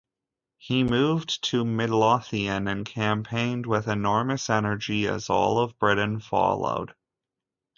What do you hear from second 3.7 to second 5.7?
enormous energy as all